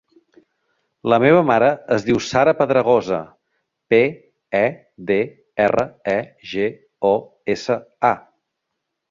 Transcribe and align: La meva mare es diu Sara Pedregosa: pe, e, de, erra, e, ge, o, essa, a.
La 1.11 1.17
meva 1.23 1.41
mare 1.49 1.67
es 1.95 2.05
diu 2.07 2.21
Sara 2.27 2.53
Pedregosa: 2.61 3.19
pe, 3.95 4.01
e, 4.61 4.63
de, 5.11 5.19
erra, 5.67 5.85
e, 6.17 6.17
ge, 6.55 6.67
o, 7.13 7.15
essa, 7.59 7.79
a. 8.13 8.15